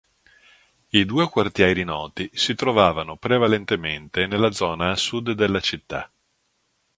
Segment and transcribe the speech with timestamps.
[0.87, 6.11] I due quartieri noti si trovavano prevalentemente nella zona a sud della città.